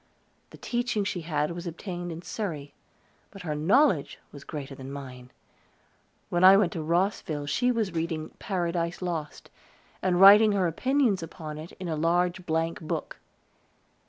[0.49, 2.73] The teaching she had was obtained in Surrey.
[3.29, 5.29] But her knowledge was greater than mine.
[6.29, 9.51] When I went to Rosville she was reading "Paradise Lost,"
[10.01, 13.19] and writing her opinions upon it in a large blank book.